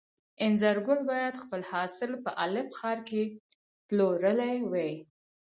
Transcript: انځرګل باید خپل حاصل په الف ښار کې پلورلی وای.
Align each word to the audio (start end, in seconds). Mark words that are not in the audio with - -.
انځرګل 0.45 0.99
باید 1.11 1.41
خپل 1.43 1.61
حاصل 1.71 2.11
په 2.23 2.31
الف 2.43 2.67
ښار 2.79 2.99
کې 3.09 3.23
پلورلی 3.87 4.57
وای. 4.71 4.93